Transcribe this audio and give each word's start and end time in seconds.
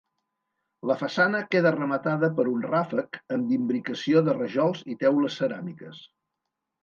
La 0.91 0.93
façana 1.01 1.41
queda 1.55 1.73
rematada 1.75 2.29
per 2.39 2.45
un 2.53 2.63
ràfec 2.71 3.19
amb 3.37 3.53
imbricació 3.59 4.23
de 4.29 4.35
rajols 4.39 4.83
i 4.95 4.99
teules 5.05 5.37
ceràmiques. 5.43 6.01